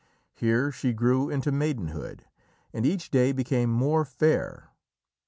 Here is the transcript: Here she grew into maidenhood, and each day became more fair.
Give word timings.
Here 0.33 0.71
she 0.71 0.93
grew 0.93 1.29
into 1.29 1.51
maidenhood, 1.51 2.25
and 2.73 2.87
each 2.87 3.11
day 3.11 3.31
became 3.31 3.69
more 3.69 4.03
fair. 4.03 4.71